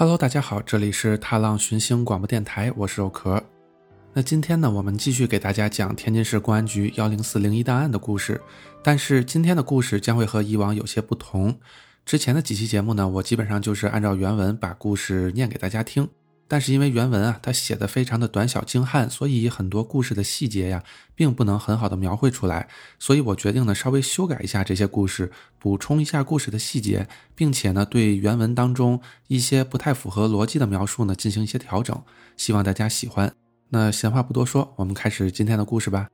[0.00, 3.44] Hello，大家好，这里是踏浪寻星广播电台，我是肉壳。
[4.14, 8.40] 那今天呢，我们继续给大家讲天津市公安局幺零四零一档案的故事。
[8.82, 11.54] 但是今天的故事将会和以往有些不同。
[12.06, 16.08] 之前的几期节目呢，我基本上就是按照原文把故事念给大家听。
[16.50, 20.82] 但是因为原文啊，它写的非常的短小精悍，所以很多故事的细节呀，
[21.14, 22.68] 并不能很好的描绘出来。
[22.98, 32.02] 所以我决定呢，稍微修改一下这些故事，补充一下故事的细节，并且呢，对原文当中一些不太符合逻辑的描述呢，进行一些调整。
[32.36, 33.32] 希望大家喜欢。
[33.68, 36.08] 那闲话不多说，我们开始今天的故事吧。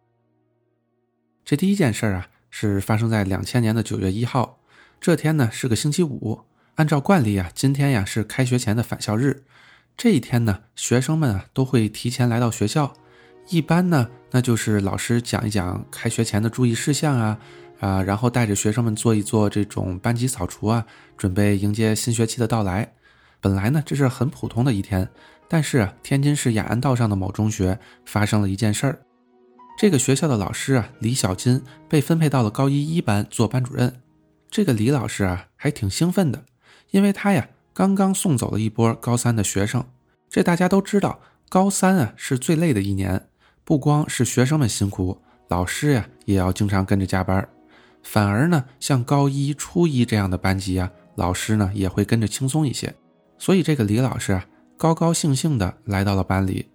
[1.47, 4.61] 这第一件事儿啊，是发生在两千年的九月一号，
[5.01, 6.43] 这天呢是个星期五。
[6.75, 9.45] 按照惯例啊，今天呀是开学前的返校日。
[9.97, 12.93] 这一天呢，学生们啊都会提前来到学校，
[13.49, 17.39] 一般呢，那就是老师讲一讲开学前的注意事项啊，
[17.81, 20.85] 啊，然后带着学生们做一做这种班级扫除啊，
[21.17, 22.93] 准备迎接新学期的到来。
[23.41, 25.09] 本来呢，这是很普通的一天，
[25.49, 28.99] 但是天津市雅安道上的某中学发生了一件事儿，
[29.79, 34.03] 这个学校的老师啊，李小金被分配到了高一一班做班主任。
[34.51, 36.45] 这个李老师啊，还挺兴奋的，
[36.91, 37.49] 因为他呀。
[37.77, 39.85] 刚刚送走了一波高三的学生，
[40.31, 43.29] 这大家都知道，高三啊是最累的一年，
[43.65, 47.47] 不光是学生们辛苦，老师呀也要经常跟着加班。
[48.03, 52.95] 反而呢，像高一、初一这样的班级啊，老师呢也会跟着轻松一些。
[53.37, 54.47] 所以这个李老师啊，
[54.79, 56.71] 高高兴兴的来到了班里。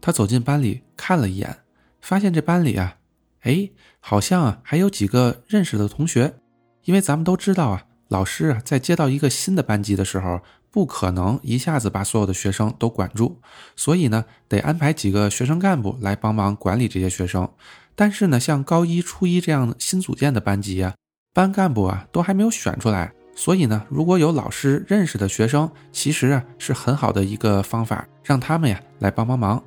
[0.00, 1.58] 他走进班里看了一眼，
[2.00, 2.98] 发现这班里啊，
[3.40, 6.36] 哎，好像啊还有几个认识的同学，
[6.84, 7.86] 因为咱们都知道啊。
[8.08, 13.40] 老师啊，在接到一个新的班级的时候，不可能一下子把所有的学生都管住，
[13.76, 17.48] 所以呢，得安排几个学生干部来帮忙管理这些学生。
[17.94, 20.94] 但是呢，像高一、初一这样新组建的班级啊，
[21.32, 29.62] 班干部啊都还没有选出来，所以呢，如果有老师认识的学生，其实啊是很好的一个方法，让他们呀来帮帮忙。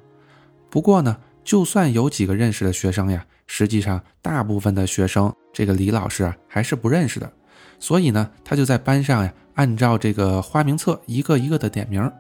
[0.70, 7.32] 不过呢，就算有几个认识的学生呀，实际上大部分的学生，这个李老师啊还是不认识的。
[7.80, 12.12] 所以呢，他就在班上呀，按照这个花名册一个一个的点名，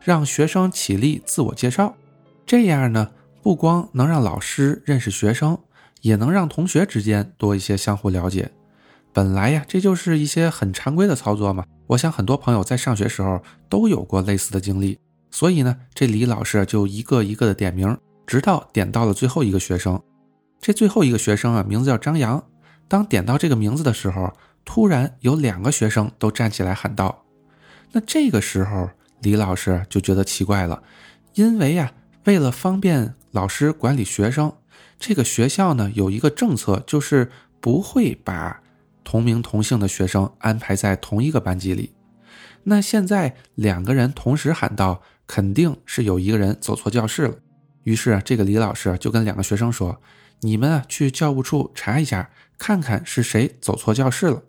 [0.00, 1.94] 让学生起立自我介绍。
[2.46, 3.10] 这样呢，
[3.42, 5.58] 不光能让老师认识学生，
[6.02, 8.50] 也能让同学之间多一些相互了解。
[9.12, 11.64] 本来呀，这就是一些很常规的操作嘛。
[11.88, 14.96] 我想很多朋友在上学时候都有过类似的经历。
[15.32, 20.00] 所以呢，这李老师就一个一个的点名，直到点到了最后一个学生。
[20.60, 22.42] 这最后一个学生啊，名字叫张扬。
[22.86, 24.32] 当点到这个名字的时候。
[24.64, 27.24] 突然有两个学生都站起来喊道
[27.92, 28.90] ：“那这个时候，
[29.20, 30.82] 李老师就觉得奇怪了，
[31.34, 31.92] 因为呀，
[32.24, 34.52] 为了方便老师管理学生，
[34.98, 38.62] 这个学校呢有一个政策，就是不会把
[39.02, 41.92] 同名同姓的学生安排在同一个班级里。
[42.64, 47.34] 那现在两个人同时喊道，肯定是有一个人走错教室了。
[47.82, 50.00] 于是这个李老师就跟两个学生说
[50.42, 54.42] ：‘你们啊，去教务处查一下，看看是谁走错教室了。’”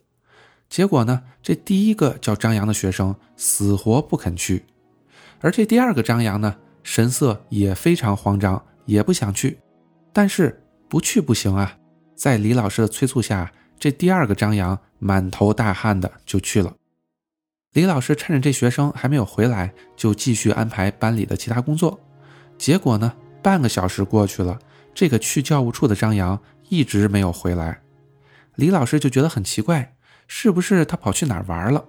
[0.72, 1.22] 结果呢？
[1.44, 4.64] 这第一个叫张扬的学生死活不肯去，
[5.42, 9.60] 而这第二个张扬呢，神色也非常慌张，也不想去。
[10.14, 11.78] 但是不去不行啊！
[12.16, 16.74] 在李老师的催促下，这第二个张扬满头大汗的就去了。
[17.74, 22.00] 李老师趁着这学生还没有回来，就继续安排班里的其他工作。
[22.58, 23.12] 结果呢，
[23.44, 24.58] 半个小时过去了，
[24.94, 26.40] 这个去教务处的张扬
[26.70, 27.82] 一直没有回来。
[28.56, 29.96] 李老师就觉得很奇怪。
[30.34, 31.84] 是不是他跑去哪玩了？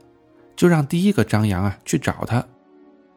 [0.57, 2.45] 就让第一个张扬啊去找他。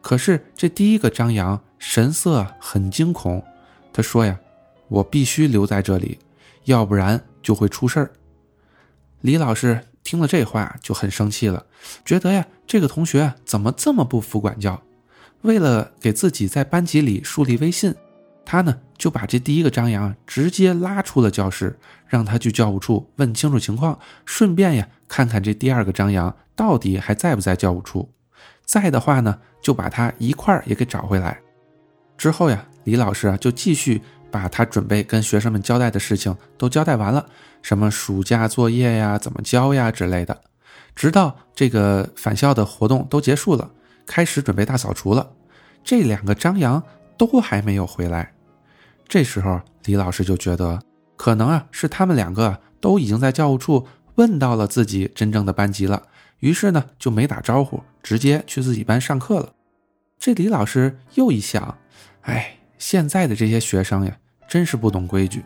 [0.00, 3.44] 可是这第一个张扬神色很惊恐，
[3.92, 4.38] 他说呀
[4.86, 6.20] ：“我必须留在这里，
[6.66, 8.12] 要不然就会出事儿。”
[9.20, 11.66] 李老师听了这话就很生气了，
[12.04, 14.80] 觉得呀这个同学怎么这么不服管教？
[15.42, 17.92] 为了给自己在班级里树立威信。
[18.46, 28.08] 他呢就把这第一个张扬直接拉出了教室，让他去教务处问清楚情况，顺便呀看看这第二个张扬到底还在不在教务处。
[28.64, 31.38] 在的话呢，就把他一块儿也给找回来。
[32.16, 34.00] 之后呀，李老师啊就继续
[34.30, 37.26] 把他准备跟学生们交代的事情都交代完了，
[37.62, 40.40] 什么暑假作业呀、怎么交呀之类的，
[40.94, 43.70] 直到这个返校的活动都结束了，
[44.06, 45.32] 开始准备大扫除了，
[45.82, 46.82] 这两个张扬
[47.18, 48.32] 都还没有回来。
[49.08, 50.80] 这时候，李老师就觉得
[51.16, 53.86] 可能啊是他们两个都已经在教务处
[54.16, 56.02] 问到了自己真正的班级了，
[56.40, 59.52] 于是呢就没打招呼，直接去自己班上课了。
[60.18, 61.76] 这李老师又一想，
[62.22, 64.16] 哎，现在的这些学生呀，
[64.48, 65.44] 真是不懂规矩。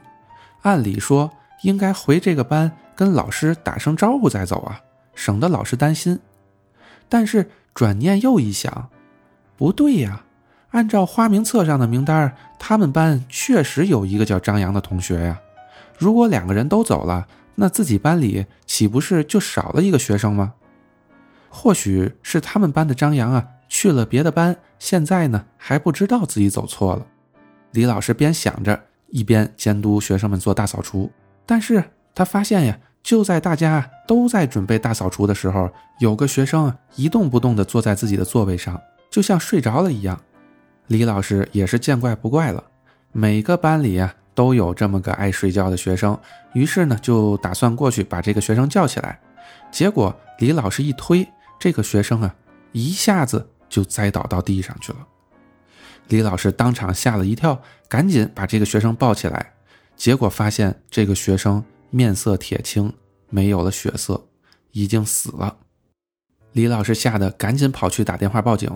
[0.63, 1.31] 按理说
[1.63, 4.81] 应该回这个班跟老师打声招呼再走啊，
[5.15, 6.19] 省得老师担心。
[7.09, 8.89] 但是转念又一想，
[9.57, 10.25] 不对呀，
[10.71, 15.41] 按照花名册上的名单，他们班确实有一个叫张扬的同学呀。
[15.99, 17.27] 如果两个人都走了，
[17.57, 20.55] 那自己班里岂不是就少了一个学生吗？
[21.49, 27.05] 或许是他们班的张扬啊去了别的班，现在呢还不知道自己走错了。
[27.73, 31.11] 李老师边想着，一边监督学生们做大扫除。
[31.45, 31.83] 但是
[32.15, 35.69] 他发现呀，就在大家都在准备大扫除的时候，
[35.99, 38.81] 有个学生一动不动地坐在自己的座位上，
[39.11, 40.21] 就像睡着了一样。
[40.91, 42.65] 李老师也是见怪不怪了，
[43.13, 44.13] 每个班里啊。
[44.33, 46.19] 都有这么个爱睡觉的学生，
[46.55, 49.21] 于是呢就打算过去把这个学生叫起来。
[49.71, 51.29] 结果李老师一推，
[51.59, 52.35] 这个学生啊
[52.73, 54.99] 一下子就栽倒到地上去了。
[56.09, 59.53] 李老师当场吓了一跳，赶紧把这个学生抱起来。
[59.95, 62.91] 结果发现这个学生面色铁青，
[63.29, 64.27] 没有了血色，
[64.71, 65.55] 已经死了。
[66.53, 68.71] 李老师吓得赶紧跑去打电话报警。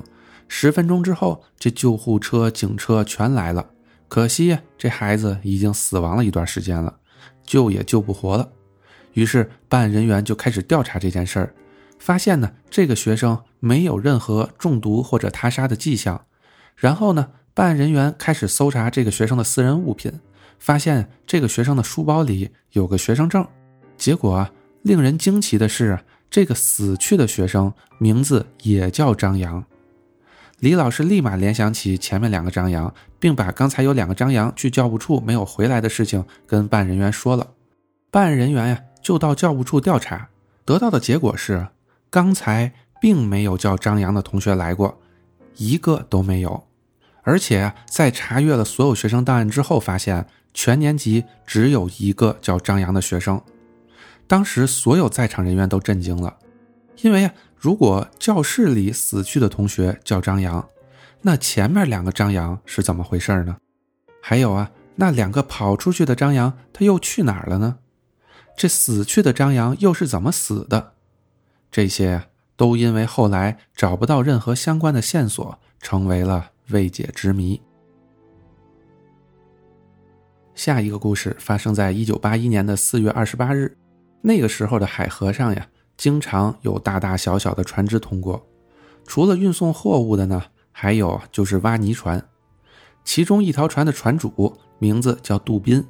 [0.49, 3.67] 十分钟之后，这救护车、警车全来了。
[4.09, 6.95] 可惜呀，这孩子已经死亡了一段时间了，
[7.45, 8.49] 救也救不活了。
[9.15, 11.55] 于是办案人员就开始调查这件事儿，
[11.99, 16.25] 发现呢，这个学生没有任何中毒或者他杀的迹象。
[16.77, 20.13] 然后呢，办案人员开始搜查这个学生的私人物品，
[20.59, 23.47] 发现这个学生的书包里有个学生证。
[23.97, 24.53] 结果啊，
[24.83, 25.99] 令人惊奇的是，
[26.29, 29.65] 这个死去的学生名字也叫张扬。
[30.61, 37.51] 李老师立马联想起前面两个张扬，并把刚才有两个张扬去教务处没有回来的事情跟办案人员说了。
[38.11, 40.29] 办案人员呀，就到教务处调查，
[40.65, 41.67] 得到的结果是，
[42.09, 45.01] 刚才并没有叫张扬的同学来过，
[45.57, 46.65] 一个都没有。
[47.23, 53.43] 而且在查阅了所有学生档案之后，发现全年级只有一个叫张扬的学生。
[54.27, 56.37] 当时所有在场人员都震惊了，
[57.03, 57.33] 因为呀。
[57.65, 60.69] 如果教室里死去的同学叫张扬，
[61.23, 63.57] 那前面两个张扬是怎么回事呢？
[64.21, 67.79] 还有啊，那两个跑出去的张扬他又去哪儿了呢？
[68.55, 70.93] 这死去的张扬又是怎么死的？
[71.71, 72.25] 这些
[72.55, 77.59] 都因为后来找不到任何相关的线索，成为了未解之谜。
[80.55, 83.75] 下一个故事发生在一九八一年的四月二十八日，
[84.21, 85.67] 那个时候的海河上呀。
[85.97, 88.47] 经常有大大小小的船只通过，
[89.07, 90.43] 除了运送货物的呢，
[90.73, 92.29] 还有就是挖泥船。
[93.05, 95.87] 其中一条船的船主名字叫杜宾，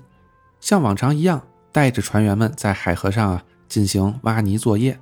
[0.61, 1.41] 像往常一样
[1.73, 4.99] 带着船员们在海河上啊进行挖泥作业。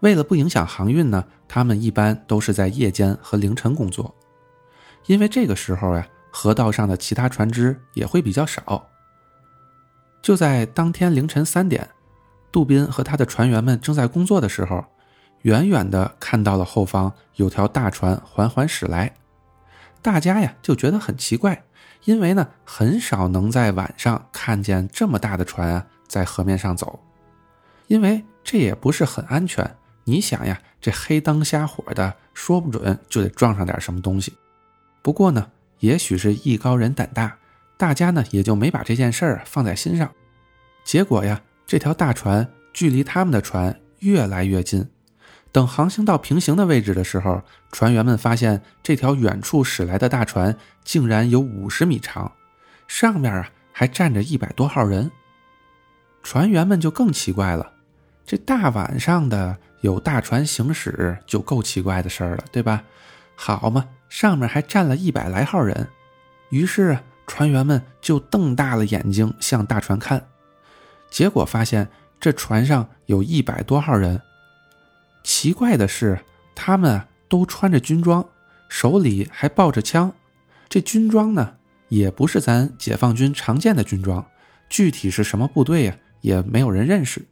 [0.00, 4.14] 为了不影响航运呢，他们一般都是在夜间和凌晨工作，
[5.06, 8.86] 因为这个时候呀，河道上的其他船只也会比较少。
[10.20, 11.88] 就在当天凌晨三点。
[12.50, 14.84] 杜宾和他的船员们正在工作的时候，
[15.42, 19.12] 远远的看到了后方有条大船缓缓驶来。
[20.00, 21.62] 大家呀就觉得很奇怪，
[22.04, 26.98] 因为呢很少能在晚上看见这么大的船啊在河面上走，
[27.86, 29.76] 因为这也不是很安全。
[30.04, 34.32] 你想呀，这黑灯瞎火的，说不准就得撞上点什么东西。
[35.02, 37.36] 不过呢，也许是艺高人胆大，
[37.76, 40.10] 大家呢也就没把这件事儿放在心上。
[40.82, 41.42] 结果呀。
[41.68, 44.88] 这条大船距离他们的船越来越近，
[45.52, 52.32] 等航行到平行的位置的时候，船员们发现这条远处驶来的大船竟然有五十米长，
[52.86, 55.10] 上面啊还站着一百多号人。
[56.22, 57.70] 船员们就更奇怪了，
[58.24, 62.82] 这大晚上的有大船行驶就够奇怪的事儿了，对吧？
[63.36, 65.86] 好嘛，上面还站了一百来号人，
[66.48, 70.26] 于是船员们就瞪大了眼睛向大船看。
[71.10, 71.88] 结果发现
[72.20, 74.20] 这船上有一百多号人。
[75.22, 76.18] 奇怪的是，
[76.54, 78.26] 他们都穿着军装，
[78.68, 80.12] 手里还抱着枪。
[80.68, 81.56] 这军装呢，
[81.88, 84.26] 也不是咱解放军常见的军装，
[84.68, 87.26] 具体是什么部队呀，也没有人认识。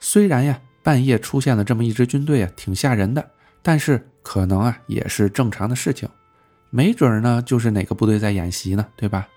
[0.00, 3.30] 虽然呀，半夜出现了这么一支军队啊，挺吓人的，
[3.62, 6.08] 但是可能啊，也是正常的事情。
[6.70, 9.28] 没准呢，就是哪个部队在演习呢，对吧？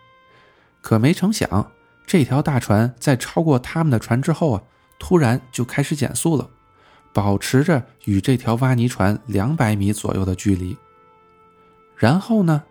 [0.82, 1.72] 可没成想。
[2.08, 4.62] 这条大船在超过他们的船之后啊，
[5.00, 6.50] 突然就开始减速了，
[7.12, 10.78] 保持着与这条挖泥船两百米左右的距离。
[11.98, 12.64] 然后呢，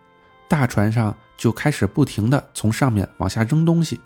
[0.49, 4.01] 大船上就开始不停的从上面往下扔东西。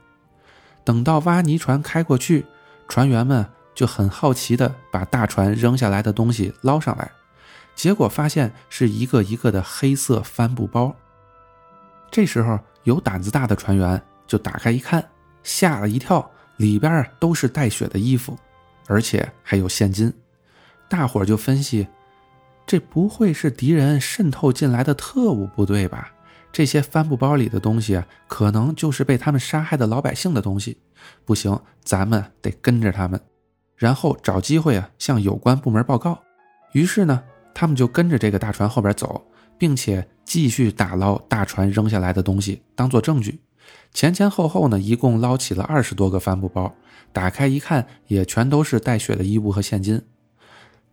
[0.85, 2.47] 等到挖泥船开过去，
[2.89, 3.45] 船员们
[3.75, 7.11] 就很好奇的把大船扔下来的东西捞上来，
[7.75, 10.97] 结果发现是一个一个的黑色帆布包。
[12.11, 15.07] 这时候有胆子大的船员就打开一看。
[15.43, 18.39] 吓了一跳，里边都是带血的衣服，
[18.87, 20.13] 而且还有现金。
[20.89, 21.87] 大伙儿就分析，
[22.67, 26.13] 这不会是敌人渗透进来的特务部队吧？
[26.51, 30.79] 这些帆布包里的东西，可能就是被他们杀害的老百姓的东西。
[31.25, 33.21] 不行，咱们得跟着他们，
[33.77, 36.19] 然后找机会啊，向有关部门报告。
[36.73, 37.23] 于是呢，
[37.55, 39.23] 他们就跟着这个大船后边走，
[39.59, 43.39] 并且继续打捞大船扔下来的东西，当做证据。
[43.93, 46.75] 前前后后呢，一共捞起了二十多个帆布包，
[47.13, 50.01] 打开一看，也全都是带血的衣物和现金。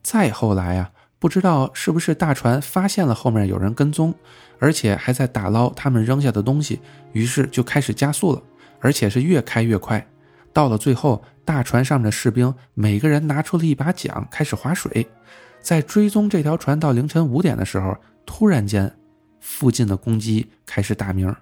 [0.02, 4.14] 再后来呀，不知道是不是大船发现了后面有人跟踪，
[4.60, 6.80] 而且还在打捞他们扔下的东西，
[7.12, 8.42] 于是就开始加速了，
[8.80, 10.06] 而且是越开越快。
[10.54, 15.06] 到了最后，大船上面的士兵每个人拿出了一把桨，开始划水。
[15.60, 18.96] 在追踪这条船到凌晨五点的时候，突然间，
[19.42, 21.36] 附近的公鸡开始打鸣。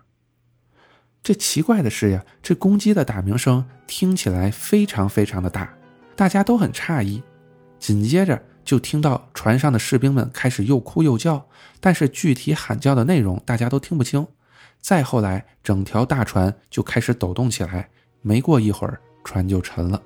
[1.24, 5.74] 这奇怪的是呀，这公鸡的打鸣声听起来非常非常的大，
[6.18, 7.24] 大家都很诧异。
[7.80, 11.48] 紧接着就听到船上的士兵们开始又哭又叫，
[11.80, 14.28] 但是具体喊叫的内容大家都听不清。
[14.82, 17.90] 再后来，整条大船就开始抖动起来，
[18.22, 20.02] 没过一会儿，船就沉了。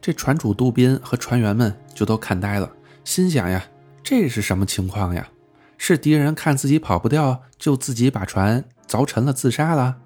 [0.00, 2.72] 这船主杜宾和船员们就都看呆了，
[3.04, 3.64] 心想呀，
[4.02, 5.28] 这是什么情况呀？
[5.78, 8.64] 是敌人看自己跑不掉，就自己把船。
[8.88, 9.96] 凿沉了，自杀了。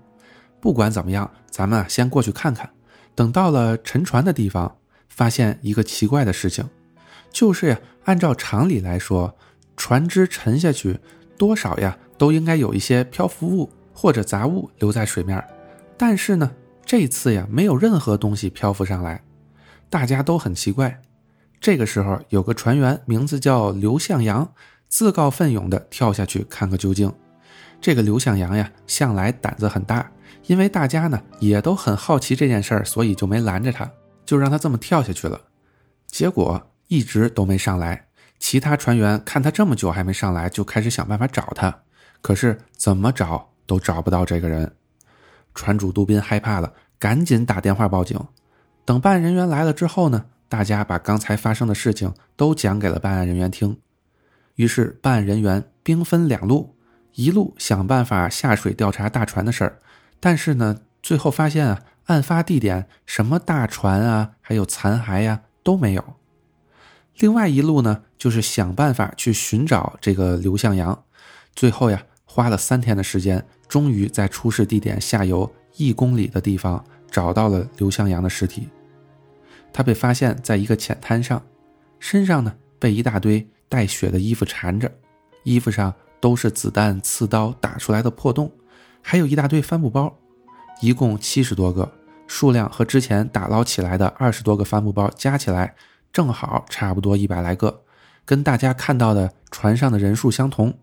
[0.60, 2.70] 不管怎么样，咱们先过去看看。
[3.14, 4.76] 等到了沉船的地方，
[5.08, 6.68] 发现一个奇怪的事情，
[7.30, 9.36] 就是呀，按照常理来说，
[9.76, 10.98] 船只沉下去，
[11.36, 15.42] 多少呀都应该有一些漂浮物或者杂物留在水面。
[15.96, 16.50] 但是呢，
[16.84, 19.22] 这次呀，没有任何东西漂浮上来，
[19.88, 21.02] 大家都很奇怪。
[21.60, 24.52] 这个时候，有个船员名字叫刘向阳，
[24.88, 27.12] 自告奋勇地跳下去看个究竟。
[27.80, 30.10] 这个刘向阳呀，向来胆子很大，
[30.46, 33.90] 因为大家呢也都很好奇这件事儿，所以就没拦着他，
[34.26, 35.40] 就让他这么跳下去了。
[36.06, 38.06] 结果一直都没上来，
[38.38, 41.74] 其他船员看他这么久还没上来，就开始想办法找他，
[42.20, 44.70] 可是怎么找都找不到这个人。
[45.54, 48.18] 船主杜宾害怕了，赶紧打电话报警。
[48.84, 53.78] 等办案人员来了之后呢，大家把刚才发生的事情都讲给了办案人员听。
[54.56, 56.76] 于是办案人员兵分两路。
[57.20, 59.78] 一路想办法下水调查大船的事儿，
[60.18, 66.02] 但是呢，最后发现啊，案发地点什么大船啊，还有残骸呀都没有。
[67.18, 71.04] 另外一路呢，就是想办法去寻找这个刘向阳。
[71.54, 78.66] 最后呀，花了三天的时间，终于在出事地点下游一公里的地方找到了刘向阳的尸体。
[79.74, 81.42] 他被发现在一个浅滩上，
[81.98, 84.90] 身上呢被一大堆带血的衣服缠着，
[85.44, 85.94] 衣服上。
[86.20, 88.52] 都是子弹、刺刀打出来的破洞，
[89.02, 90.14] 还有一大堆帆布包，
[90.80, 91.90] 一共七十多个，
[92.26, 95.74] 数量和之前打捞起来的二十多个帆布包加起来，
[96.12, 97.82] 正好差不多一百来个，
[98.24, 100.74] 跟大家看到的船上的人数相同。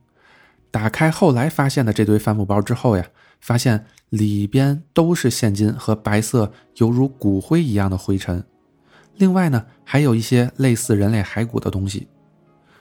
[0.71, 3.05] 打开后来发现的这堆帆布包之后呀，
[3.39, 8.43] 发现里边都是现金和白色犹如骨灰一样的灰尘，
[9.15, 12.07] 另外呢，还有一些类似人类骸骨的东西。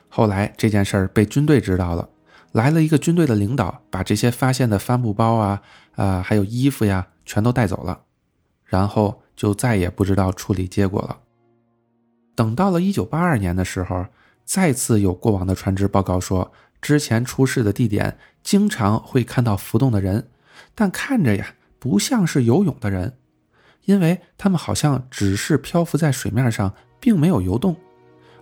[0.08, 2.08] 后来这件事儿被军队知道了。
[2.56, 5.60] 来了一个军队的领导，把这些发现的帆布包啊
[5.94, 8.00] 啊，还有衣服呀，全都带走了，
[8.64, 11.18] 然后就再也不知道处理结果了。
[12.34, 14.06] 等到了一九八二年的时候，
[14.46, 20.28] 再次有过往的船只报告说，之前出事的地点经常会看到浮动的人，
[20.74, 23.18] 但看着呀不像是游泳的人，
[23.84, 27.76] 因为他们好像只是漂浮在水面上，并没有游动，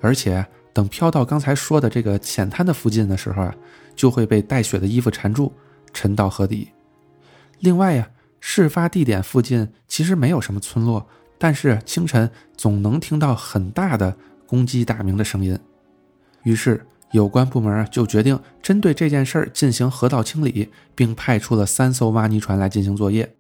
[0.01, 0.47] 而且。
[0.75, 3.55] 等飘到刚才说的这个浅滩的附近的时候啊，
[3.95, 5.53] 就会被带血的衣服缠住，
[5.93, 6.69] 沉到河底。
[7.61, 8.11] 另外呀，
[8.41, 11.07] 事发地点附近其实没有什么村落，
[11.39, 15.59] 但是清晨总能听到很大的公鸡打鸣的声音。
[16.43, 23.35] 于是有关部门就决定针对这件事儿进行河道清理，并派出了三艘挖泥船来进行作业。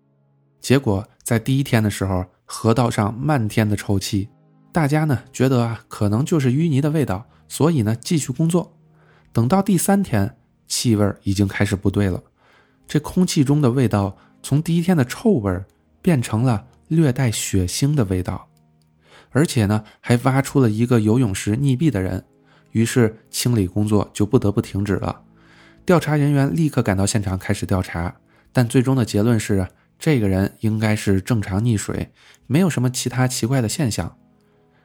[0.61, 4.29] 结果在第一天的时候，河道上漫天的臭气。
[4.73, 8.77] 大家呢觉得啊，可能就是淤泥的味道，所以呢继续工作。
[9.33, 12.23] 等到第三天，气味已经开始不对了，
[12.87, 15.65] 这空气中的味道从第一天的臭味
[16.03, 18.49] 变成了略带血腥的味道，
[19.31, 22.25] 而且呢还挖出了一个游泳时溺毙的人，
[22.73, 25.23] 于是清理工作就不得不停止了。
[25.87, 28.15] 调查人员立刻赶到现场开始调查，
[28.53, 29.69] 但最终的结论是，
[29.99, 32.13] 这个人应该是正常溺水，
[32.47, 34.17] 没有什么其他奇怪的现象。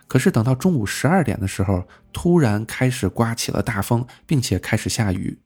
[0.07, 5.39] 可是等到中午十二点的时候，突然开始刮起了大风，并且开始下雨。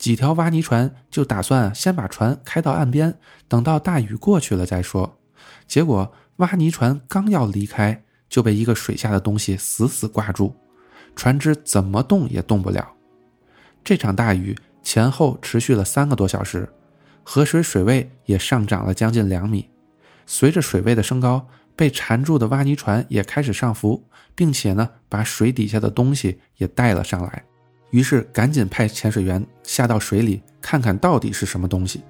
[0.00, 5.18] 几条挖泥船就打算先把船开到岸边，等到大雨过去了再说。
[5.68, 10.56] 结果挖泥船刚要离开，就被一个水下的东西死死挂住。
[11.14, 12.94] 船只怎么动也动不了。
[13.84, 16.66] 这场大雨前后持续了三个多小时，
[17.22, 19.68] 河水水位也上涨了将近两米。
[20.24, 24.02] 随着水位的升高，被缠住的挖泥船也开始上浮，
[24.34, 27.44] 并且呢，把水底下的东西也带了上来。
[27.90, 32.02] 于是赶紧派潜水员下到水里看看到底是什么东西。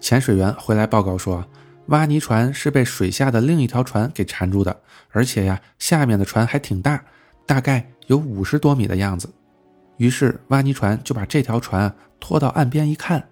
[0.00, 1.44] 潜水员回来报告说，
[1.86, 4.80] 挖泥船是被水下的另一条船给缠住的，
[5.10, 7.02] 而且呀，下面的船还挺大，
[7.46, 9.32] 大概有五十多米的样子。
[9.96, 13.28] 于是挖泥船就把这条船拖到岸边一看，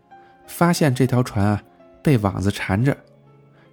[0.47, 1.63] 发现这条船啊
[2.03, 2.97] 被网子缠着，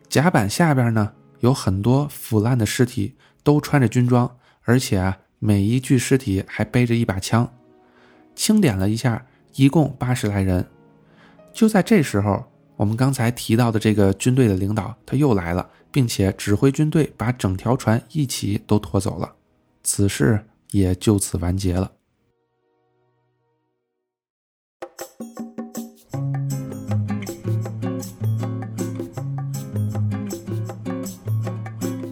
[0.10, 7.50] 甲板下边呢有很多腐烂的尸体，都穿着军装，而且啊每一具尸体还背着一把枪。
[8.36, 10.66] 清点了一下，一共八十来人。
[11.54, 12.44] 就在这时候，
[12.76, 19.34] 我们刚才提到的这个军队的领导他又来了，并且指挥军队把整条船一起都拖走了。
[19.84, 21.92] 此事也就此完结了。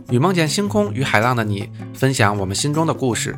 [0.09, 3.37] 与梦见星空与海浪的你，分享我们心中的故事。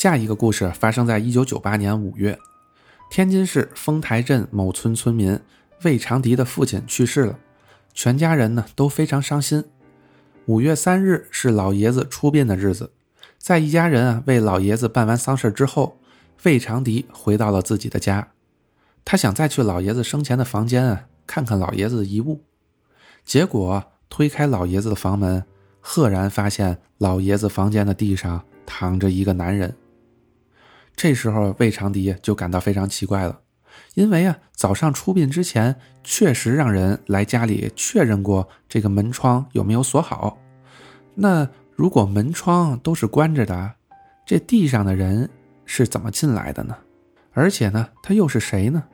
[0.00, 2.38] 下一个故事发生在一九九八年五月，
[3.10, 5.38] 天津市丰台镇某村村民
[5.82, 7.38] 魏长迪的父亲去世了，
[7.92, 9.62] 全家人呢都非常伤心。
[10.46, 12.92] 五月三日是老爷子出殡的日子，
[13.36, 15.98] 在一家人啊为老爷子办完丧事之后，
[16.44, 18.26] 魏长迪回到了自己的家，
[19.04, 22.40] 他想再去老爷子生前的房间啊看看老爷子的遗物，
[23.26, 25.44] 结果推开老爷子的房门，
[25.78, 29.76] 赫然发现老爷子房间的地上躺着一个男人。
[31.02, 33.40] 这时候，魏长迪就感到非常奇怪了，
[33.94, 40.36] 因为啊，早上出殡之前确实让人来家里确认过这个门窗有没有锁好。
[41.14, 43.72] 那如果门窗都是关着的，
[44.26, 45.30] 这地上的人
[45.64, 46.76] 是怎么进来的呢？
[47.32, 48.84] 而且呢，他又是谁呢？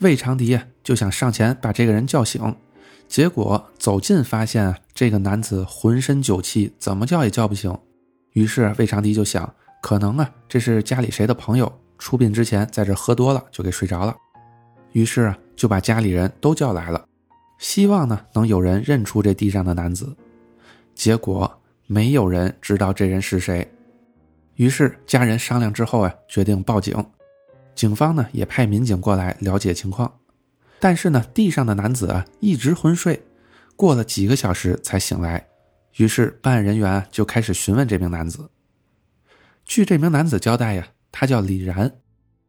[0.00, 2.54] 魏长迪就想上前把这个人叫醒，
[3.08, 7.74] 结果走近发现这个男子浑身酒气，怎么叫也叫不醒。
[8.34, 9.54] 于是魏长迪就想。
[9.86, 14.16] 可能啊，这是家里谁的朋友出殡之前在这喝多了就给睡着了，
[14.90, 17.06] 于是啊就把家里人都叫来了，
[17.58, 20.12] 希望呢能有人认出这地上的男子。
[20.96, 23.72] 结果没有人知道这人是谁，
[24.56, 26.92] 于是家人商量之后啊决定报警，
[27.76, 30.12] 警方呢也派民警过来了解情况，
[30.80, 33.24] 但是呢地上的男子啊一直昏睡，
[33.76, 35.46] 过了几个小时才醒来，
[35.98, 38.50] 于是办案人员就开始询问这名男子。
[39.66, 41.92] 据这名男子交代呀，他叫李然。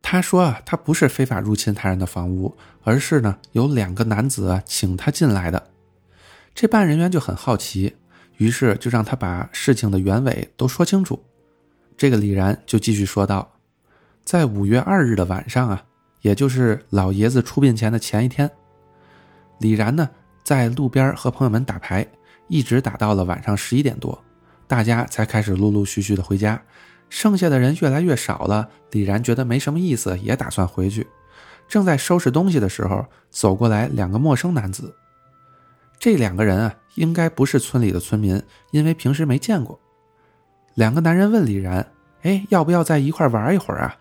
[0.03, 5.71] 他说啊，他不是非法入侵他人的房屋，而是呢有两个男子请他进来的。
[6.53, 7.95] 这办案人员就很好奇，
[8.38, 11.21] 于是就让他把事情的原委都说清楚。
[11.97, 13.51] 这个李然就继续说道，
[14.23, 15.84] 在五月二日的晚上啊，
[16.21, 18.49] 也就是老爷子出殡前的前一天，
[19.60, 20.08] 李然呢
[20.43, 22.08] 在路边和朋友们打牌，
[22.47, 24.23] 一直打到了晚上十一点多，
[24.67, 26.62] 大家才开始陆陆续续的回家。
[27.10, 31.08] 剩下的人越来越少了，李然觉得没什么意思，也打算回去。
[31.67, 34.96] 正在收拾东西的时候，走过来两个陌生男子。
[36.00, 38.41] 这两个人啊，应该不是村里的村民，
[38.72, 39.80] 因为平时没见过。
[40.76, 41.86] 两个男人问李然
[42.22, 43.98] ：“哎，要不要在一块玩一会儿啊？”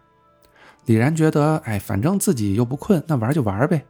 [0.84, 3.84] 李然觉得：“哎，反正自己又不困，那玩就玩呗。”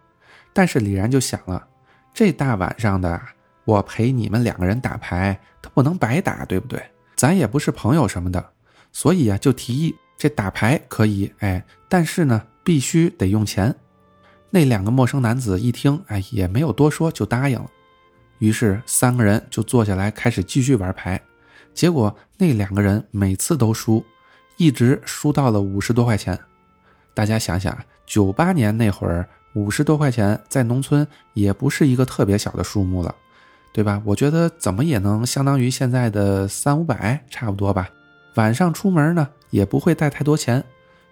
[0.54, 1.66] 但是李然就想了：
[2.14, 3.20] 这大晚上的，
[3.64, 6.82] 我陪你们两个人打牌，他不能白打，对不对？
[7.16, 8.52] 咱也不是朋友什么的。
[8.96, 13.74] 所以啊，就提议这打牌可以，哎，但是呢，必须得用钱。
[14.48, 17.70] 那两个陌生男子一听，哎，也没有多说，就答应了。
[18.38, 21.20] 于是三个人就坐下来开始继续玩牌。
[21.74, 24.02] 结果那两个人每次都输，
[24.56, 26.38] 一直输到了五十多块钱。
[27.12, 33.14] 大家想想，九八年那会儿，五十多块钱在农村也不是一个特别小的数目了，
[33.74, 34.00] 对吧？
[34.06, 37.90] 我觉得怎么也能相当于现在的三五百，差不多吧。
[38.36, 40.64] 晚上出门呢也不会带太多钱，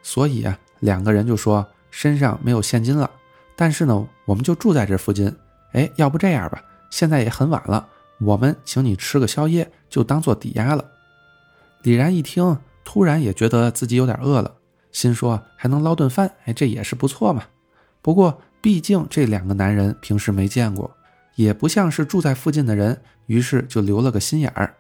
[0.03, 3.11] 所以啊两个人就说身上没有现金了，
[3.55, 5.35] 但是呢我们就住在这附近，
[5.73, 7.87] 哎，要不这样吧，现在也很晚了，
[8.21, 10.85] 我们请你吃个宵夜，就当做抵押了。”
[11.83, 14.55] 李然一听，突然也觉得自己有点饿了，
[14.93, 17.45] 心说还能捞顿饭，哎，这也是不错嘛。
[18.01, 20.95] 不过毕竟这两个男人平时没见过，
[21.35, 24.75] 也不像是住在附近的人，于是就留了个心眼儿，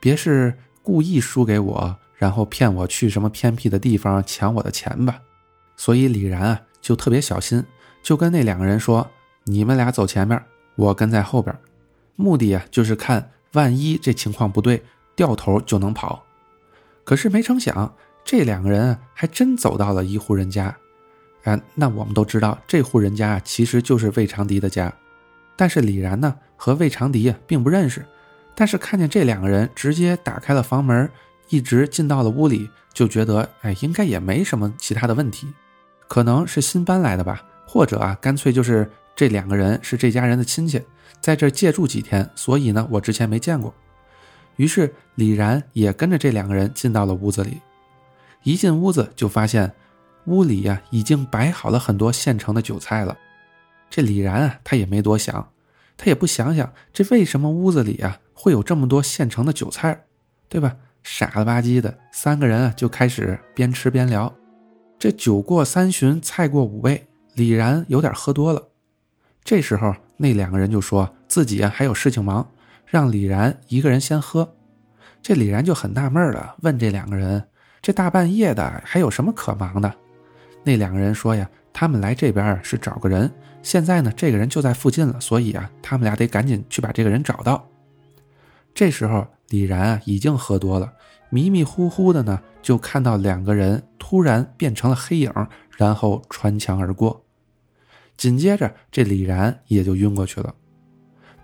[0.00, 0.54] 别是
[0.88, 5.20] 故意输给我，然后骗我去什么偏僻的地方抢我的钱吧。
[5.76, 7.62] 所以李然啊就特别小心，
[8.02, 9.06] 就跟那两个人说
[9.44, 10.42] ：“你们俩走前面。”
[10.76, 11.54] 我跟在后边，
[12.16, 14.82] 目的啊就是看万一这情况不对，
[15.14, 16.24] 掉头就能跑。
[17.04, 20.74] 可是没成想，这两个人还真走到了一户人家。
[21.44, 24.90] 啊，那我们都知道这户人家其实就是魏长迪的家。
[25.54, 28.06] 但是李然呢和魏长迪并不认识，
[28.58, 31.08] 但是看见这两个人直接打开了房门，
[31.48, 35.46] 一直进到了屋里，就觉得哎，应该也没什么其他的问题，
[36.08, 38.90] 可能是新搬来的吧，或者啊，干脆就是。
[39.18, 40.80] 这两个人是这家人的亲戚，
[41.20, 43.74] 在这借住几天，所以呢，我之前没见过。
[44.54, 47.60] 于是李然也跟着这两个人进到了屋子里。
[48.44, 49.74] 一进屋子就发现，
[50.26, 53.18] 屋里呀已经摆好了很多现成的酒菜了。
[53.90, 55.44] 这李然啊，他也没多想，
[55.98, 60.04] 他也不想想这为什么屋子里啊会有这么多现成的酒菜，
[60.48, 60.76] 对吧？
[61.02, 64.34] 傻了吧唧的，三个人啊就开始边吃边聊。
[64.98, 68.68] 这酒过三巡，菜过五味，李然有点喝多了。
[69.42, 72.46] 这时候，那两个人就说自己啊还有事情忙，
[72.84, 74.54] 让李然一个人先喝。
[75.22, 77.48] 这李然就很纳闷了，问这两个人
[77.80, 79.92] ：“这大半夜的还有什么可忙的？”
[80.62, 87.68] 那两个人说：“呀，他们来这边是找个人，现在呢这个人就在附近了，所以啊他们俩得赶紧去把这个人找到。”
[88.74, 90.92] 这时候，李然啊已经喝多了，
[91.30, 95.32] 迷迷糊糊的呢就看到两个人突然变成了黑影，
[95.76, 97.24] 然后穿墙而过。
[98.16, 100.54] 紧接着，这李然也就晕过去了。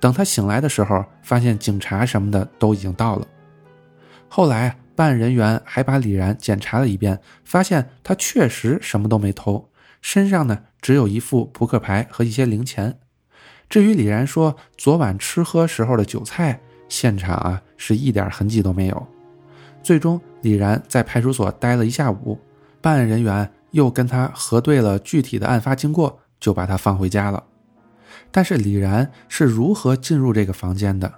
[0.01, 3.27] 等他醒来的时候，发现警察什么的都已经到了。
[4.29, 9.69] 后来，办案人员还把李然检查了一遍，发现他确实什么都没偷，
[10.05, 12.99] 身上呢只有一副扑克牌和一些零钱。
[13.71, 19.07] 至于李然说昨晚吃喝时候的酒菜，现场啊是一点痕迹都没有。
[19.83, 22.39] 最终，李然在派出所待了一下午，
[22.83, 26.21] 办案人员又跟他核对了具体的案发经过。
[26.41, 27.43] 就把他放回家了，
[28.31, 31.11] 但是李然是如何进入这个房间的？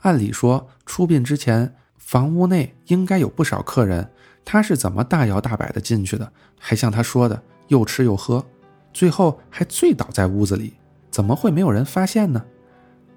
[0.00, 4.10] 按理说出殡之前，房屋内应该有不少客人，
[4.44, 6.32] 他是怎么大摇大摆的进去的？
[6.58, 7.40] 还像他说的
[7.72, 8.44] 又吃又喝，
[8.92, 10.74] 最后还醉倒在屋子里，
[11.10, 12.44] 怎么会没有人发现呢？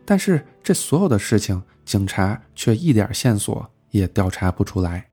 [0.05, 5.09] 但是这所有的事情，警察却一点线索也调查不出来。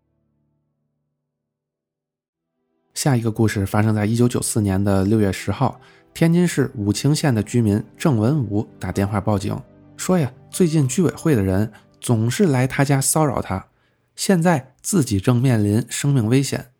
[2.94, 5.80] 下一个故事发生在一九九四年的六月十号。
[6.14, 9.58] 天津市武清县的居民郑文武打电话报警，
[9.96, 13.66] 说呀，最近居委会的人总是来他家骚扰他，
[14.14, 16.71] 现在自己正面临生命危险。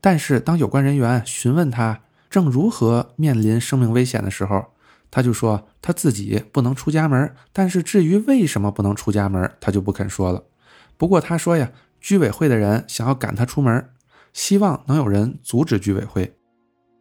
[0.00, 4.66] 但是当有关人员询问他正如何面临生命危险的时候，
[5.10, 10.44] 他就说他自己不能出家门，但是至于为什么不能出家门，他就不肯说了。
[10.96, 13.90] 不过他说呀，居委会的人想要赶他出门，
[14.32, 16.36] 希望能有人阻止居委会。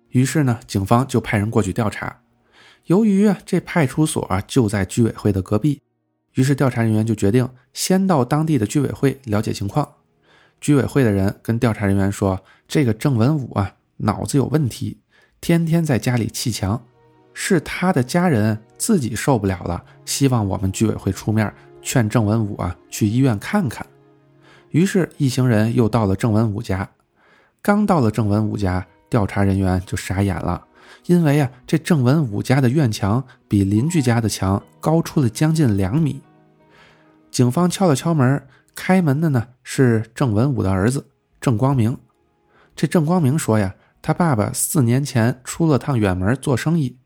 [0.10, 2.22] 于是呢，警方就派人过去调查。
[2.86, 5.80] 由于啊，这派出所啊就在居委会的隔壁，
[6.34, 9.88] 于是调查人员就决定先到当地的居委会了解情况。
[10.60, 15.00] 居委会的人跟调查人员说：“这个郑文武啊，脑子有问题，
[15.42, 16.86] 天天在家里砌墙，
[17.34, 23.86] 是他的家人自己受不了了，希望我们居委会出面劝郑文武啊去医院看看。”
[24.72, 26.90] 于是，一行人又到了郑文武家。
[27.62, 28.86] 刚到了郑文武家。
[29.12, 30.68] 调查人员就傻眼了，
[31.08, 36.22] 因为啊，这郑文武家的院墙比邻居家的墙高出了将近两米。
[37.32, 38.46] 警方敲了敲门，
[38.80, 41.06] 开门的呢是郑文武的儿子
[41.42, 41.98] 郑光明。
[42.78, 46.98] 这郑光明说呀，他爸爸四年前出了趟远门做生意，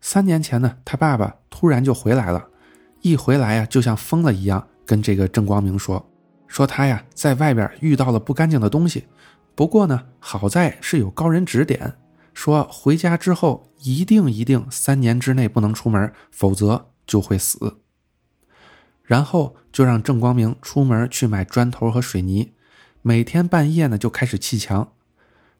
[0.00, 2.48] 三年前呢，他爸爸突然就回来了，
[3.02, 6.04] 一回来呀，就像疯了一样，跟这个郑光明说，
[6.48, 9.06] 说他呀在外边遇到了不干净的东西。
[9.54, 11.94] 不过呢，好在是有高人指点，
[12.34, 17.76] 说回家之后一定一定三年之内不能出门，否则就会死。
[19.10, 22.52] 然后就让郑光明出门去买砖头和水泥，
[23.02, 24.92] 每天半夜呢就开始砌墙。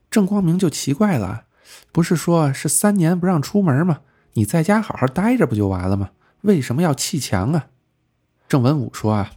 [0.09, 1.43] 郑光明就奇怪了，
[1.91, 3.99] 不是说是三年不让出门吗？
[4.35, 6.11] 你在家好好待着不就完了吗？
[6.43, 7.67] 为什么要砌墙啊？
[8.47, 9.31] 郑文武说啊，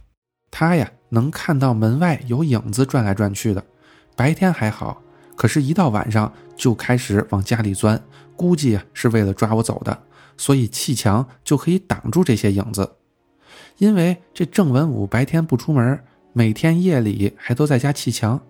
[0.49, 3.65] 他呀能看到门外有影子转来转去的。
[4.15, 5.01] 白天还好，
[5.35, 8.01] 可是，一到晚上就开始往家里钻，
[8.37, 10.03] 估计是为了抓我走的，
[10.37, 12.95] 所以砌墙就可以挡住这些影子。
[13.77, 15.99] 因为这郑文武白天不出门，
[16.33, 18.41] 每天夜里还都在家砌墙，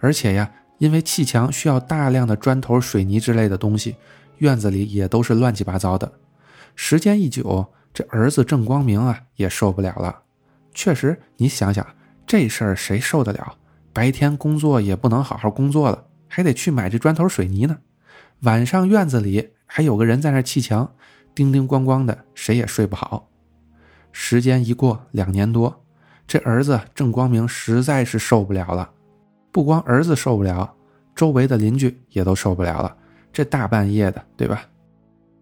[0.00, 3.96] 而且呀，因为砌墙需要大量的砖头、水泥之类的东西，
[4.38, 6.12] 院子里也都是乱七八糟的。
[6.74, 10.22] 时间一久，这儿子郑光明啊也受不了了。
[10.74, 11.86] 确实，你想想
[12.26, 13.56] 这事儿谁受得了？
[13.92, 17.78] 白天工作也不能好好工作了，还得去买这砖头水泥呢。
[18.40, 20.94] 晚上院子里还有个人在那砌墙，
[21.34, 23.30] 叮叮咣咣的，谁也睡不好。
[24.16, 25.84] 时间一过，两年多，
[26.24, 28.88] 这儿子郑光明实在是受不了了。
[29.50, 30.72] 不光儿子受不了，
[31.16, 32.96] 周围的邻居也都受不了了。
[33.32, 34.62] 这大半夜的，对吧？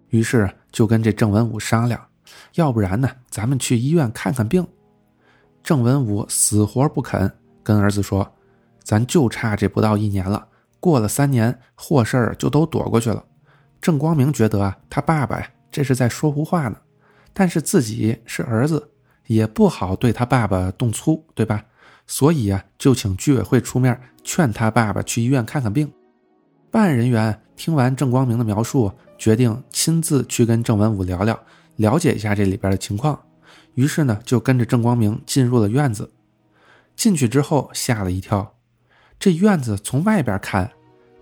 [0.09, 2.01] 于是就跟这郑文武商量，
[2.55, 4.67] 要不然呢，咱们去医院看看病。
[5.63, 7.31] 郑文武死活不肯，
[7.63, 8.27] 跟儿子说
[8.83, 10.49] ：“咱就差这不到一年了，
[10.81, 13.23] 过了三年，祸事儿就都躲过去了。”
[13.83, 16.77] 郑光明觉得啊，他爸爸呀，这是在说胡话呢。
[17.33, 18.91] 但是自己是儿子，
[19.27, 21.65] 也不好对他爸爸动粗，对吧？
[22.07, 25.91] 所以啊，就请居委会出面劝他爸爸去医院看看病。
[26.71, 31.39] 办案人员听完郑光明的描述，决定亲自去跟郑文武聊聊，
[31.77, 33.19] 了解一下这里边的情况。
[33.75, 36.11] 于是呢，就跟着郑光明进入了院子。
[36.95, 38.55] 进去之后吓了一跳，
[39.19, 40.71] 这院子从外边看，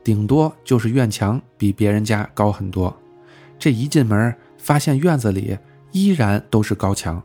[0.02, 2.96] 顶多就是院墙比别人家高很多。
[3.58, 5.56] 这一进门，发现院子里。
[5.92, 7.22] 依然都是高墙，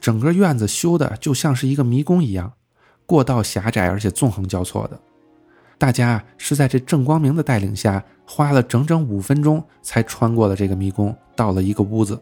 [0.00, 2.52] 整个院子修的就像是一个迷宫一样，
[3.06, 5.00] 过道狭窄而且纵横交错的。
[5.78, 12.20] 大家是在这郑光明的带领下，花了整整五分钟才穿过了这个迷宫，到了一个屋子。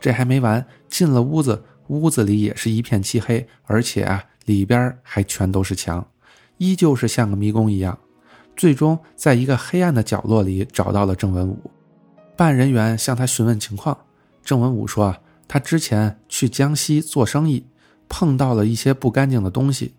[0.00, 6.04] 这还没完，进了屋子，屋子里也是一片漆黑，而且啊，里边还全都是墙，
[6.56, 7.96] 依旧是像个迷宫一样。
[8.56, 11.70] 最终，在一个黑暗的角落里找到了郑文武，
[12.36, 13.96] 办案人员向他询问情况。
[14.48, 17.66] 郑文武说：“啊，他之前去江西做生意，
[18.08, 19.92] 碰到了一些不干净的东西。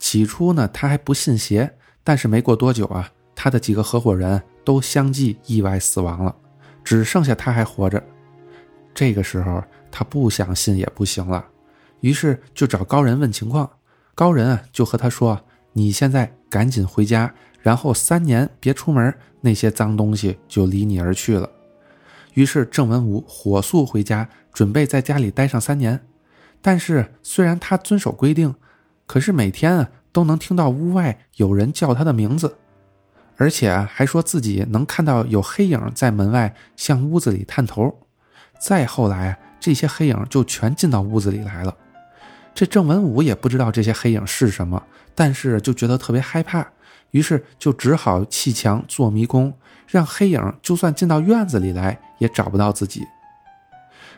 [0.00, 6.34] 起初呢，他还不信邪，但是没过多久啊，他的几个合伙人都相继意外死亡了，
[6.82, 8.02] 只剩下他还活着。
[8.92, 11.46] 这个时候，他不想信也不行了，
[12.00, 13.70] 于是就找高人问情况。
[14.16, 15.40] 高人啊，就和他说
[15.72, 21.48] ：‘你现在赶紧回家，然后三年别出门，那些脏东西就离你而去了。’”
[22.34, 26.00] 于是郑文武火速回家，准备在家里待上三年。
[26.60, 28.54] 但是虽然他遵守规定，
[29.06, 32.56] 可是每天啊都能听到屋外有人叫他的名字，
[33.36, 38.06] 而且还说自己能看到有黑影在门外向屋子里探头。
[38.60, 41.76] 再后来，这些黑影就全进到屋子里来了。
[42.54, 44.82] 这郑文武也不知道这些黑影是什么，
[45.14, 46.66] 但是就觉得特别害怕，
[47.10, 49.52] 于是就只好砌墙做迷宫。
[49.94, 53.06] 让黑影就算进到院子里来，也找不到自己。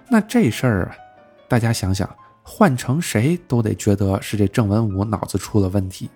[0.08, 0.96] 那这事儿啊，
[1.48, 2.08] 大家想想，
[2.42, 6.08] 换成谁都得觉得是这郑文武脑子出了问题。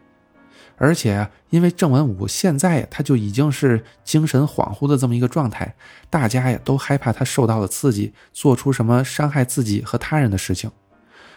[0.78, 5.74] 而且，因为郑文武现在他就已经是精神恍惚的这么一个状态，
[6.08, 10.70] 大家呀都害怕他受到了刺激，做出什么伤害自己和他人的事情。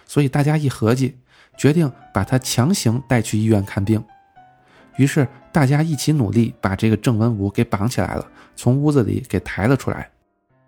[0.06, 1.18] 所以大家一合计，
[1.58, 4.02] 决定把他强行带去医院看病。
[4.98, 10.10] 于是大家一起努力，把这个郑文武给绑起来了，从屋子里给抬了出来。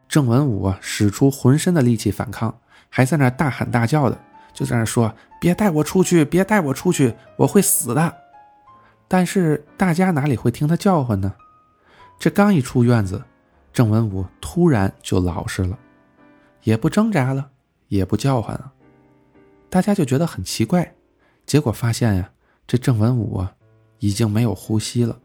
[0.07, 2.55] 郑文武，使出浑身的力气反抗，
[2.89, 4.19] 还在那大喊大叫的，
[4.53, 8.15] 就在那说：“别带我出去，别带我出去，我会死的。”
[9.07, 11.33] 但是大家哪里会听他叫唤呢？
[12.19, 13.23] 这刚一出院子，
[13.73, 15.77] 郑文武突然就老实了，
[16.63, 17.49] 也不挣扎了，
[17.87, 18.71] 也不叫唤了。
[19.69, 20.93] 大家就觉得很奇怪，
[21.45, 22.29] 结果发现呀，
[22.65, 23.51] 这郑文武啊。
[23.99, 25.19] 已经没有呼吸了，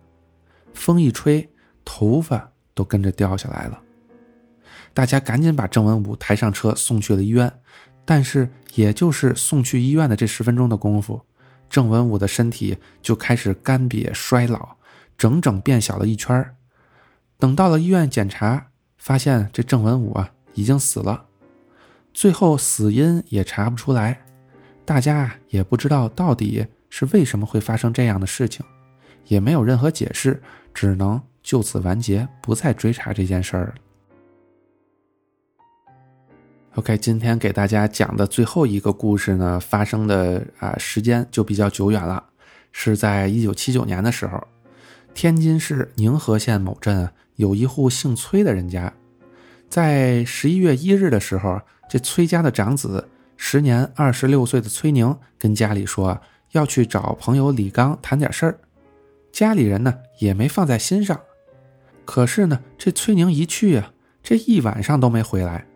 [0.74, 1.48] 风一吹，
[1.84, 3.80] 头发都跟着掉下来了。
[4.92, 7.52] 大家赶紧把郑文武抬上车，送去了医院。
[8.04, 11.20] 但是，也就是送去医院的这十分钟的功夫，
[11.68, 14.76] 郑文武的身体就开始干瘪衰老，
[15.16, 16.56] 整整变小了一圈。
[17.38, 21.26] 等到了医院检查，发现这郑文武啊已经死了，
[22.12, 24.24] 最后死因也查不出来，
[24.84, 26.66] 大家也不知道到底。
[26.90, 28.66] 是为什么会发生这样的事情，
[29.26, 30.42] 也没有任何解释，
[30.74, 33.74] 只能就此完结，不再追查这件事儿了。
[36.74, 42.22] OK，今天给大家讲的最后一个故事呢，发生的啊时间就比较久远了，
[42.70, 44.40] 是在一九七九年的时候，
[45.14, 48.92] 天津市宁河县某镇有一户姓崔的人家，
[49.68, 56.20] 在十一月一日的时候，这崔家的长子，时年二十六岁的崔宁，跟家里说。
[56.52, 58.58] 要去找朋友李刚谈点事儿，
[59.32, 61.20] 家里人呢也没放在心上。
[62.04, 65.66] 可是呢，这崔宁一去啊，这一晚上都没回来，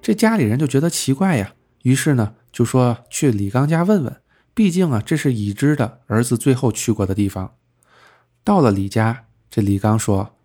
[0.00, 1.54] 这家里人就觉得奇怪呀。
[1.82, 4.16] 于是呢，就说去李刚家问问，
[4.54, 7.54] 毕竟啊，这是已知的儿子最后去过的地方。
[8.44, 10.36] 到了李家，这李刚说：“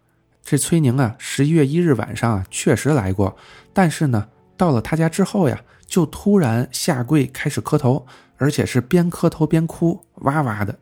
[0.43, 3.37] 这崔宁啊，十一月一日晚上啊，确实来过，
[3.71, 8.07] 但是呢，到了他家之后呀，就突然下跪开始磕头，
[8.39, 10.79] 而且是边磕头边哭，哇哇的。”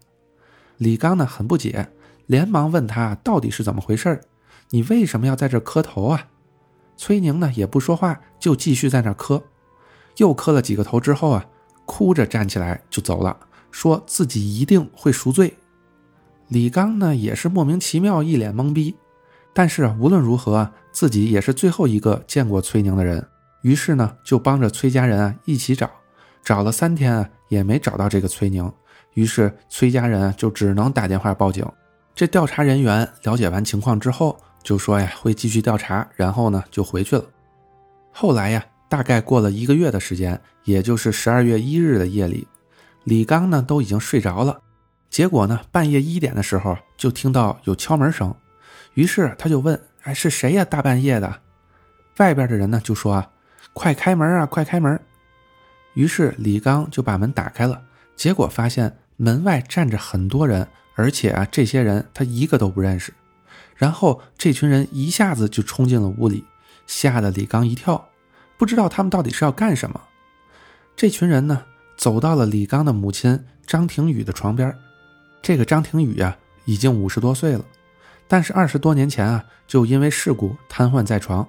[0.77, 1.89] 李刚呢很不解，
[2.27, 4.21] 连忙问他到底是怎么回事
[4.69, 6.27] 你为什么要在这磕头啊？
[6.95, 9.43] 崔宁呢也不说话，就继续在那磕。
[10.17, 11.45] 又磕了几个头之后啊，
[11.85, 13.37] 哭着站起来就走了，
[13.71, 15.57] 说自己一定会赎罪。
[16.47, 18.95] 李刚呢也是莫名其妙，一脸懵逼。
[19.53, 23.27] 但是无论如何，自己也是最后一个见过崔宁的人，
[23.61, 25.89] 于是呢就帮着崔家人啊一起找，
[26.43, 28.71] 找了三天啊也没找到这个崔宁，
[29.13, 31.65] 于是崔家人就只能打电话报警。
[32.15, 37.23] 这调查人员了解完情况之后，就说呀会继续调查，然后呢就回去了。
[38.11, 42.47] 后来呀，大概过了一个月的时间，也就是十二月一日的夜里，
[43.03, 44.59] 李刚呢都已经睡着了。
[45.09, 48.35] 结果呢，半夜一点的时候就听到有敲门声，
[48.95, 50.65] 于是他就问：“哎，是谁呀？
[50.65, 51.41] 大半夜的？”
[52.17, 53.29] 外边的人呢就说：“啊，
[53.73, 54.99] 快开门啊，快开门！”
[55.97, 57.81] 于是李刚就把门打开了，
[58.15, 63.11] 结果发现门外站着很多人，而且啊，这些人他一个都不认识。
[63.75, 66.45] 然后这群人一下子就冲进了屋里，
[66.85, 68.09] 吓得李刚一跳，
[68.59, 69.99] 不知道他们到底是要干什么。
[70.95, 71.63] 这群人呢，
[71.97, 74.71] 走到了李刚的母亲张廷宇的床边。
[75.41, 77.65] 这个张廷宇啊，已经五十多岁了，
[78.27, 81.47] 但是二十多年前啊，就因为事故瘫痪在床。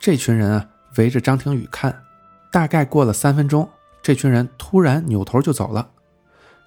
[0.00, 2.02] 这群人啊，围着张廷宇看，
[2.50, 3.68] 大概过了三分钟，
[4.02, 5.90] 这群人突然扭头就走了。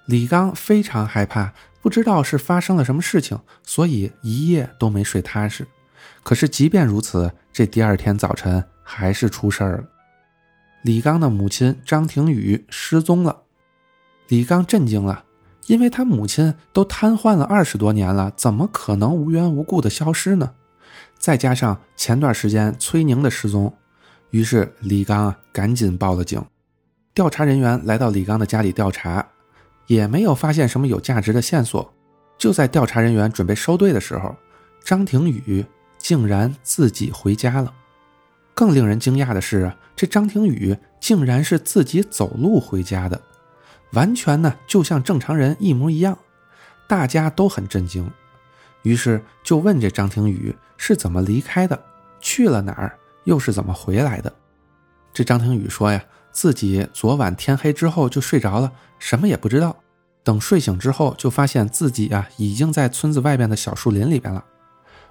[0.06, 5.66] 李刚非常害怕，不知道是发生了什么事情，所以一夜都没睡踏实。
[6.22, 9.84] 可是即便如此，这第二天早晨还是出事儿了。
[10.82, 13.42] 李刚的母亲张廷宇失踪了，
[14.28, 15.24] 李刚震惊了。
[15.66, 20.52] 因为他母亲都瘫痪了二十多年了，怎么可能无缘无故的消失呢？
[21.18, 23.74] 再加上前段时间崔宁的失踪，
[24.34, 26.44] 于是李刚啊赶紧报了警。
[27.14, 29.24] 调查人员来到李刚的家里调查，
[29.86, 31.94] 也没有发现什么有价值的线索。
[32.36, 34.34] 就在调查人员准备收队的时候，
[34.82, 35.64] 张廷宇
[35.98, 37.72] 竟然自己回家了。
[38.54, 43.22] 更令人惊讶的是，这张廷宇竟然是自己走路回家的。
[43.92, 46.18] 完全呢，就像正常人一模一样，
[46.88, 48.10] 大家都很震惊，
[48.82, 51.80] 于是就问这张廷宇是怎么离开的，
[52.18, 54.32] 去了哪儿，又是怎么回来的。
[55.12, 59.76] 这张廷宇说呀，自己昨晚天黑之后就睡着了，什么也不知道。
[60.22, 64.44] 等睡醒之后，就发现自己啊已经在村子外边的小树林里边了，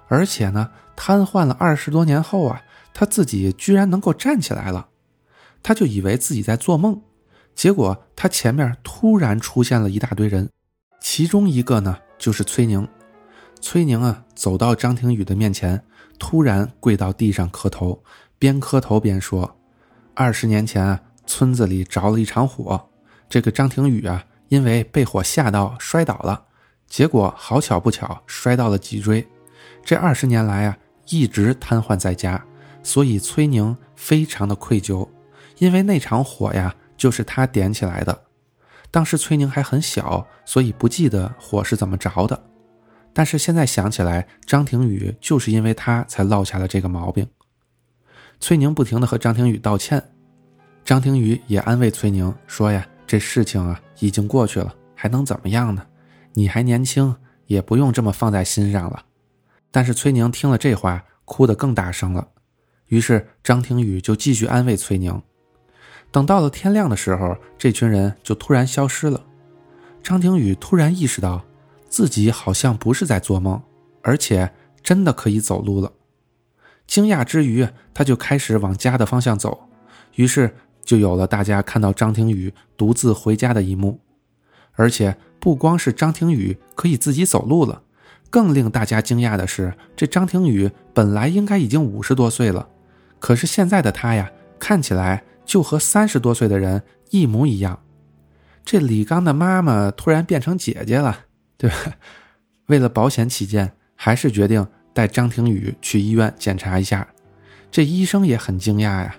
[0.08, 4.88] 而且呢，瘫痪了二十多年后啊，他自己居然能够站起来了，
[5.62, 7.00] 他就以为自己在做梦。
[7.54, 10.50] 结果他前面突然出现了一大堆人，
[11.00, 12.86] 其中一个呢就是崔宁。
[13.60, 15.84] 崔宁啊走到张廷宇的面前，
[16.26, 18.02] 突然跪到地上磕头，
[18.38, 19.58] 边磕头边说
[20.16, 22.88] ：“二十年前啊，村子里着了一场火，
[23.28, 26.44] 这个张廷宇啊因为被火吓到摔倒了，
[26.88, 29.28] 结果好巧不巧摔到了脊椎，
[29.84, 32.42] 这二十年来啊一直瘫痪在家，
[32.82, 35.06] 所以崔宁非常的愧疚，
[35.58, 38.18] 因为那场火呀。”就是他点起来的，
[38.90, 42.42] 当时崔宁还很小，所以不记得火是怎么着的。
[43.14, 47.26] 但是现在想起来，张廷宇就是因为他才落下了这个毛病。
[48.40, 50.02] 崔宁不停地和张廷宇道歉，
[50.84, 55.86] 张廷宇也安慰崔宁说：“呀，这事情啊已经过去了，还能怎么样呢？
[56.32, 57.14] 你还年轻，
[57.46, 59.04] 也不用这么放在心上了。”
[59.70, 62.28] 但是崔宁听了这话，哭得更大声了。
[62.88, 65.22] 于是张廷宇就继续安慰崔宁。
[66.10, 69.24] 等到了天亮的时候，这群人就突然消失了。
[70.02, 71.44] 张廷宇突然意识到，
[71.94, 73.62] 自己好像不是在做梦，
[74.02, 74.50] 而且
[74.82, 75.92] 真的可以走路了。
[76.88, 79.68] 惊讶之余，他就开始往家的方向走。
[80.16, 84.00] 于是就有了大家看到张廷宇独自回家的一幕。
[84.72, 87.82] 而且不光是张廷宇可以自己走路了，
[88.28, 92.68] 更令大家惊讶的是，这张廷宇本来应该已经五十多岁了，
[93.20, 95.22] 可是现在的他呀，看起来。
[95.44, 97.78] 就和三十多岁的人一模一样，
[98.64, 101.26] 这李刚的妈妈突然变成姐姐了，
[101.56, 101.76] 对吧？
[102.66, 107.06] 为了保险起见，还是决定带张廷宇去医院检查一下。
[107.70, 109.16] 这医生也很惊讶呀，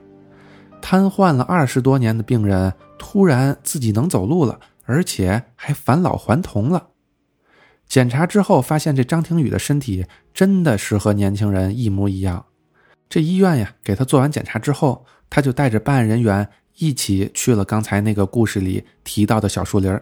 [0.82, 6.90] 瘫痪了二十多年的病人突然自己能走路了，而且还返老还童了。
[7.88, 12.46] 检查之后发现，这张廷宇的身体真的是和年轻人一模一样。
[13.08, 15.06] 这医院呀，给他做完检查之后。
[15.28, 20.00] 他就带着办案人员一起去了刚才那个故事里提到的小树林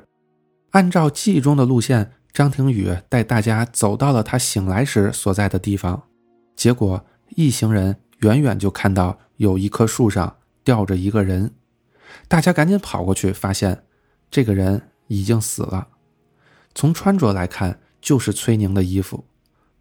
[0.72, 6.02] 按照记忆中的路线，张庭宇带大家走到了他醒来时所在的地方。
[6.56, 11.52] 结果一行人远远就看到有一棵树上吊着一个人，
[12.28, 13.84] 大家赶紧跑过去，发现
[14.32, 15.88] 这个人已经死了。
[16.74, 19.24] 从穿着来看，就是崔宁的衣服，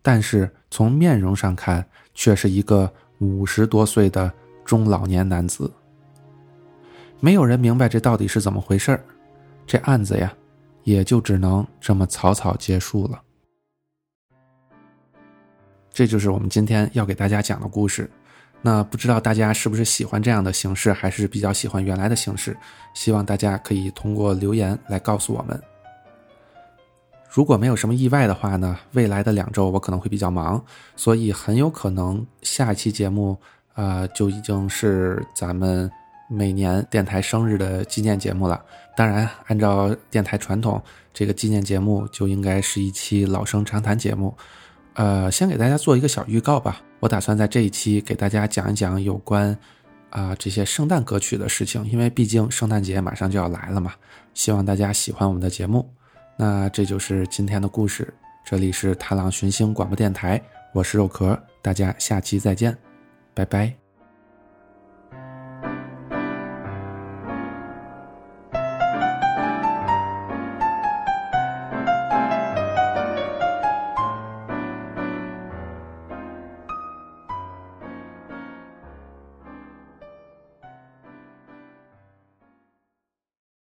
[0.03, 4.31] 但是从面容上看，却是一个五十多岁的
[4.65, 5.73] 中老年男子。
[7.19, 9.01] 没有人明白这到底是怎么回事
[9.67, 10.35] 这案子呀，
[10.85, 13.21] 也就只能这么草草结束了。
[15.93, 18.11] 这就是我们今天要给大家讲的故事。
[18.63, 22.57] 那不知道大家是不是喜欢这样的形式，还是比较喜欢原来的形式？
[22.95, 25.61] 希望大家可以通过留言来告诉我们。
[27.29, 30.65] 如果没有什么意外的话呢，未来的两周我可能会比较忙，
[30.97, 33.37] 所以很有可能下一期节目，
[33.75, 35.91] 呃，就已经是咱们。
[36.33, 38.65] 每年电台生日的纪念节目了，
[38.97, 44.35] 当然，按照电台传统，这个纪念节目就应该是一期老生常谈节目。
[44.95, 46.81] 呃，先给大家做一个小预告吧。
[47.01, 49.57] 我打算在这一期给大家讲一讲有关
[50.11, 53.93] 啊这些圣诞歌曲的事情，因为毕竟圣诞节马上就要来了嘛。
[54.35, 55.89] 希望大家喜欢我们的节目。
[56.37, 58.13] 那这就是今天的故事。
[58.45, 60.41] 这里是踏浪寻星广播电台，
[60.73, 62.77] 我是肉壳，大家下期再见，
[63.35, 63.82] 拜拜。